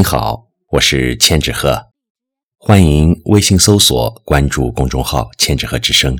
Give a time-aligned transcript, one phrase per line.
[0.00, 1.90] 您好，我是千纸鹤，
[2.56, 6.18] 欢迎微信搜索关注公众号“千纸鹤之声”。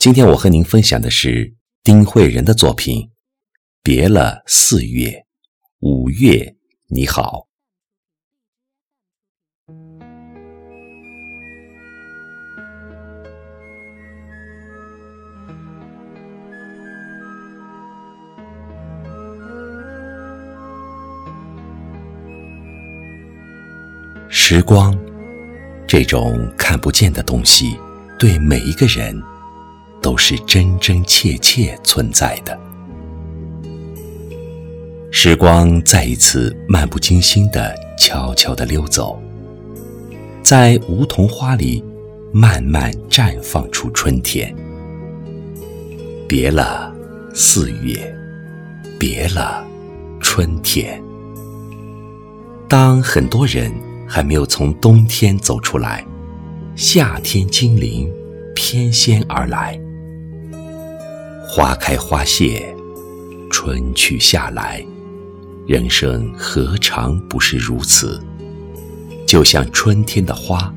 [0.00, 3.02] 今天我和您分享的是丁慧仁的作品
[3.82, 5.26] 《别了四月，
[5.80, 6.56] 五月
[6.88, 7.48] 你好》。
[24.36, 24.92] 时光，
[25.86, 27.78] 这种看不见的东西，
[28.18, 29.16] 对每一个人
[30.02, 32.58] 都是真真切切存在的。
[35.12, 39.22] 时光再一次漫不经心的悄悄的溜走，
[40.42, 41.82] 在梧桐花里
[42.32, 44.52] 慢慢绽放出春天。
[46.26, 46.92] 别了
[47.32, 48.12] 四月，
[48.98, 49.64] 别了
[50.20, 51.00] 春天。
[52.68, 53.72] 当很多人。
[54.14, 56.06] 还没有从冬天走出来，
[56.76, 58.08] 夏天精灵
[58.54, 59.76] 翩跹而来。
[61.48, 62.72] 花开花谢，
[63.50, 64.80] 春去夏来，
[65.66, 68.22] 人生何尝不是如此？
[69.26, 70.72] 就像春天的花，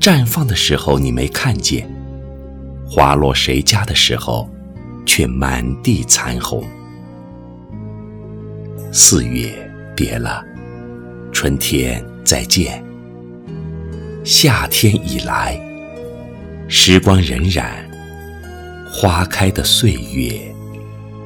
[0.00, 1.86] 绽放的时候你没看见，
[2.88, 4.48] 花落谁家的时候，
[5.04, 6.64] 却满地残红。
[8.90, 9.52] 四月
[9.94, 10.42] 别了，
[11.30, 12.02] 春天。
[12.26, 12.84] 再见。
[14.24, 15.58] 夏天已来，
[16.66, 17.64] 时光荏苒，
[18.90, 20.52] 花开的岁月，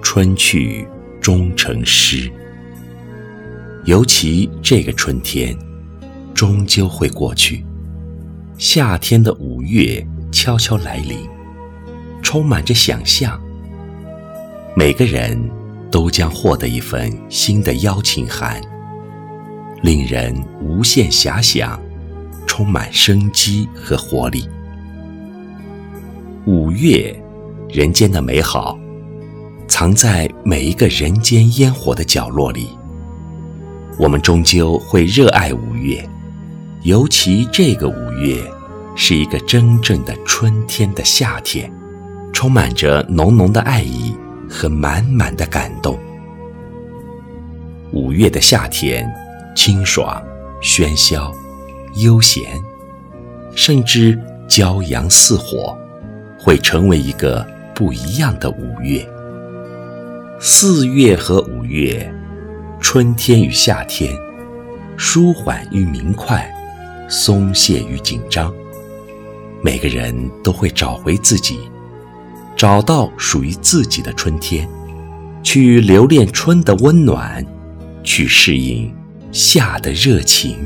[0.03, 0.87] 春去
[1.19, 2.31] 终成诗。
[3.87, 5.57] 尤其这个春天，
[6.35, 7.65] 终究会过去。
[8.59, 11.27] 夏天的五月悄悄来临，
[12.23, 13.41] 充满着想象。
[14.77, 15.51] 每个人
[15.91, 18.61] 都将获得一份新的邀请函。
[19.83, 21.81] 令人无限遐想，
[22.47, 24.47] 充满生机和活力。
[26.45, 27.15] 五月，
[27.71, 28.79] 人间的美好，
[29.67, 32.69] 藏在每一个人间烟火的角落里。
[33.99, 36.07] 我们终究会热爱五月，
[36.83, 38.43] 尤其这个五月，
[38.95, 41.73] 是一个真正的春天的夏天，
[42.33, 44.15] 充满着浓浓的爱意
[44.47, 45.99] 和满满的感动。
[47.93, 49.11] 五月的夏天。
[49.55, 50.23] 清爽、
[50.63, 51.33] 喧嚣、
[51.97, 52.61] 悠闲，
[53.55, 54.19] 甚至
[54.49, 55.77] 骄阳似火，
[56.39, 59.07] 会成为一个不一样的五月。
[60.39, 62.11] 四月和五月，
[62.81, 64.15] 春天与夏天，
[64.97, 66.51] 舒缓与明快，
[67.09, 68.53] 松懈与紧张。
[69.63, 71.59] 每个人都会找回自己，
[72.57, 74.67] 找到属于自己的春天，
[75.43, 77.45] 去留恋春的温暖，
[78.03, 78.91] 去适应。
[79.33, 80.57] 夏的热情，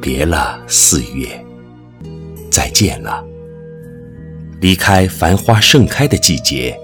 [0.00, 1.28] 别了四月，
[2.50, 3.22] 再见了。
[4.58, 6.74] 离开繁花盛开的季节，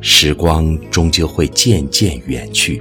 [0.00, 2.80] 时光终究会渐渐远去。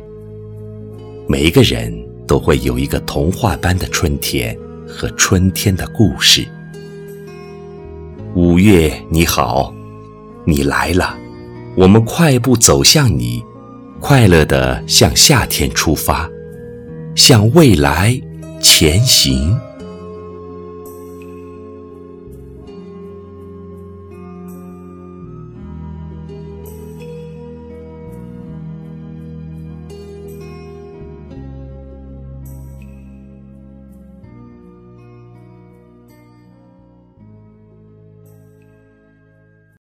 [1.28, 1.92] 每一个人
[2.28, 4.56] 都会有一个童话般的春天
[4.88, 6.48] 和春天的故事。
[8.36, 9.74] 五月你好，
[10.46, 11.18] 你来了，
[11.76, 13.44] 我们快步走向你。
[14.02, 16.28] 快乐地向夏天出发，
[17.16, 18.20] 向未来
[18.60, 19.56] 前行。